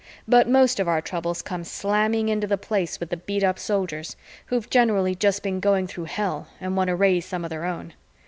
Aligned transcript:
But 0.27 0.49
most 0.49 0.79
of 0.79 0.87
our 0.87 0.99
troubles 0.99 1.43
come 1.43 1.63
slamming 1.63 2.27
into 2.27 2.47
the 2.47 2.57
Place 2.57 2.99
with 2.99 3.11
the 3.11 3.17
beat 3.17 3.43
up 3.43 3.59
Soldiers, 3.59 4.15
who've 4.47 4.67
generally 4.67 5.13
just 5.13 5.43
been 5.43 5.59
going 5.59 5.85
through 5.85 6.05
hell 6.05 6.47
and 6.59 6.75
want 6.75 6.87
to 6.87 6.95
raise 6.95 7.23
some 7.25 7.43
of 7.45 7.51
their 7.51 7.65
own. 7.65 7.93